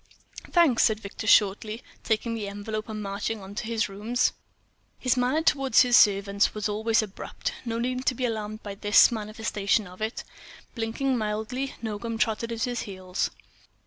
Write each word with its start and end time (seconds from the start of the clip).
"Thanks," 0.49 0.81
said 0.85 0.99
Victor, 0.99 1.27
shortly, 1.27 1.83
taking 2.03 2.33
the 2.33 2.47
envelope 2.47 2.89
and 2.89 3.03
marching 3.03 3.39
on 3.39 3.51
into 3.51 3.65
his 3.65 3.87
rooms. 3.87 4.33
His 4.97 5.15
manner 5.15 5.43
toward 5.43 5.75
his 5.75 5.95
servants 5.95 6.55
was 6.55 6.67
always 6.67 7.03
abrupt. 7.03 7.53
No 7.65 7.77
need 7.77 8.07
to 8.07 8.15
be 8.15 8.25
alarmed 8.25 8.63
by 8.63 8.73
this 8.73 9.11
manifestation 9.11 9.85
of 9.85 10.01
it. 10.01 10.23
Blinking 10.73 11.19
mildly, 11.19 11.75
Nogam 11.83 12.17
trotted 12.17 12.51
at 12.51 12.63
his 12.63 12.79
heels. 12.81 13.29